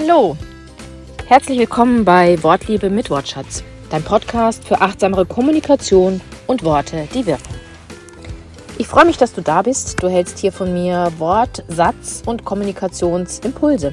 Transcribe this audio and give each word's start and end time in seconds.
Hallo, 0.00 0.36
herzlich 1.26 1.58
willkommen 1.58 2.04
bei 2.04 2.40
Wortliebe 2.44 2.88
mit 2.88 3.10
Wortschatz, 3.10 3.64
dein 3.90 4.04
Podcast 4.04 4.62
für 4.62 4.80
achtsamere 4.80 5.26
Kommunikation 5.26 6.20
und 6.46 6.62
Worte, 6.62 7.08
die 7.12 7.26
wirken. 7.26 7.52
Ich 8.78 8.86
freue 8.86 9.06
mich, 9.06 9.16
dass 9.16 9.32
du 9.32 9.40
da 9.40 9.62
bist. 9.62 10.00
Du 10.00 10.08
hältst 10.08 10.38
hier 10.38 10.52
von 10.52 10.72
mir 10.72 11.10
Wort, 11.18 11.64
Satz 11.66 12.22
und 12.24 12.44
Kommunikationsimpulse. 12.44 13.92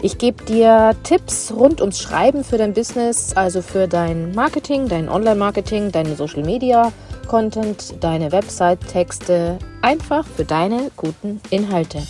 Ich 0.00 0.18
gebe 0.18 0.44
dir 0.44 0.94
Tipps 1.02 1.52
rund 1.52 1.80
ums 1.80 2.00
Schreiben 2.00 2.44
für 2.44 2.56
dein 2.56 2.72
Business, 2.72 3.32
also 3.34 3.60
für 3.60 3.88
dein 3.88 4.32
Marketing, 4.36 4.86
dein 4.86 5.08
Online-Marketing, 5.08 5.90
deine 5.90 6.14
Social 6.14 6.44
Media, 6.44 6.92
Content, 7.26 7.96
deine 7.98 8.30
Website-Texte, 8.30 9.58
einfach 9.82 10.24
für 10.24 10.44
deine 10.44 10.92
guten 10.94 11.40
Inhalte, 11.50 12.00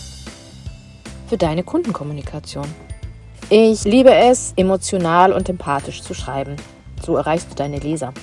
für 1.27 1.39
deine 1.39 1.63
Kundenkommunikation. 1.63 2.67
Ich 3.53 3.83
liebe 3.83 4.15
es, 4.15 4.53
emotional 4.55 5.33
und 5.33 5.49
empathisch 5.49 6.03
zu 6.03 6.15
schreiben. 6.15 6.55
So 7.05 7.17
erreichst 7.17 7.51
du 7.51 7.57
deine 7.57 7.81
Leser. 7.81 8.15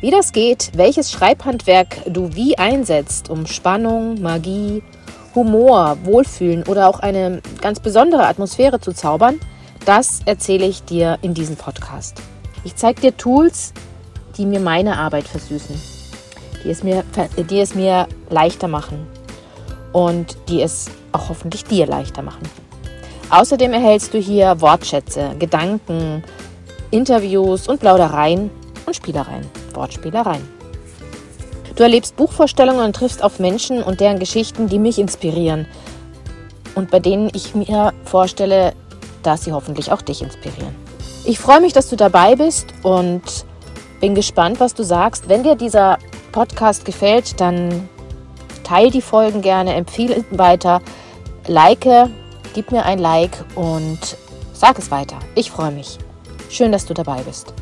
Wie 0.00 0.10
das 0.10 0.32
geht, 0.32 0.72
welches 0.74 1.12
Schreibhandwerk 1.12 2.02
du 2.08 2.34
wie 2.34 2.58
einsetzt, 2.58 3.30
um 3.30 3.46
Spannung, 3.46 4.20
Magie, 4.20 4.82
Humor, 5.36 5.96
Wohlfühlen 6.02 6.64
oder 6.64 6.88
auch 6.88 6.98
eine 6.98 7.40
ganz 7.60 7.78
besondere 7.78 8.26
Atmosphäre 8.26 8.80
zu 8.80 8.92
zaubern, 8.92 9.38
das 9.84 10.22
erzähle 10.24 10.66
ich 10.66 10.82
dir 10.82 11.16
in 11.22 11.32
diesem 11.32 11.54
Podcast. 11.54 12.20
Ich 12.64 12.74
zeige 12.74 13.00
dir 13.00 13.16
Tools, 13.16 13.72
die 14.36 14.44
mir 14.44 14.58
meine 14.58 14.98
Arbeit 14.98 15.28
versüßen, 15.28 15.80
die 16.64 16.70
es 16.70 16.82
mir, 16.82 17.04
die 17.48 17.60
es 17.60 17.76
mir 17.76 18.08
leichter 18.28 18.66
machen 18.66 19.06
und 19.92 20.36
die 20.48 20.62
es 20.62 20.90
auch 21.12 21.28
hoffentlich 21.28 21.62
dir 21.62 21.86
leichter 21.86 22.22
machen. 22.22 22.42
Außerdem 23.30 23.72
erhältst 23.72 24.12
du 24.12 24.18
hier 24.18 24.60
Wortschätze, 24.60 25.36
Gedanken, 25.38 26.24
Interviews 26.90 27.68
und 27.68 27.78
Plaudereien 27.78 28.50
und 28.86 28.96
Spielereien, 28.96 29.46
Wortspielereien. 29.72 30.48
Du 31.76 31.84
erlebst 31.84 32.16
Buchvorstellungen 32.16 32.84
und 32.84 32.96
triffst 32.96 33.22
auf 33.22 33.38
Menschen 33.38 33.82
und 33.82 34.00
deren 34.00 34.18
Geschichten, 34.18 34.68
die 34.68 34.80
mich 34.80 34.98
inspirieren 34.98 35.66
und 36.74 36.90
bei 36.90 36.98
denen 36.98 37.30
ich 37.32 37.54
mir 37.54 37.92
vorstelle, 38.04 38.74
dass 39.22 39.44
sie 39.44 39.52
hoffentlich 39.52 39.92
auch 39.92 40.02
dich 40.02 40.22
inspirieren. 40.22 40.74
Ich 41.24 41.38
freue 41.38 41.60
mich, 41.60 41.72
dass 41.72 41.88
du 41.88 41.96
dabei 41.96 42.34
bist 42.34 42.66
und 42.82 43.22
bin 44.00 44.14
gespannt, 44.14 44.58
was 44.58 44.74
du 44.74 44.82
sagst. 44.82 45.28
Wenn 45.28 45.42
dir 45.42 45.54
dieser 45.54 45.98
Podcast 46.32 46.84
gefällt, 46.84 47.40
dann 47.40 47.88
teile 48.64 48.90
die 48.90 49.02
Folgen 49.02 49.42
gerne, 49.42 49.74
empfehle 49.74 50.24
weiter, 50.30 50.80
like 51.46 51.86
gib 52.54 52.72
mir 52.72 52.84
ein 52.84 52.98
Like 52.98 53.44
und 53.54 54.16
sag 54.52 54.78
es 54.78 54.90
weiter. 54.90 55.18
Ich 55.34 55.50
freue 55.50 55.70
mich. 55.70 55.98
Schön, 56.48 56.72
dass 56.72 56.86
du 56.86 56.94
dabei 56.94 57.22
bist. 57.22 57.52